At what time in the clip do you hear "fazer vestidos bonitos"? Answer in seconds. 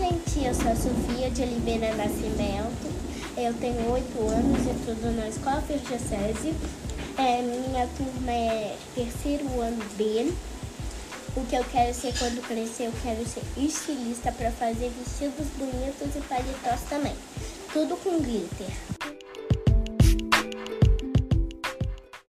14.50-16.16